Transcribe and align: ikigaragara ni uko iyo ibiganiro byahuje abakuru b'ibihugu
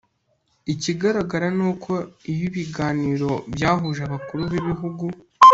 ikigaragara 0.73 1.47
ni 1.57 1.63
uko 1.71 1.91
iyo 2.31 2.41
ibiganiro 2.49 3.31
byahuje 3.53 4.01
abakuru 4.07 4.41
b'ibihugu 4.51 5.05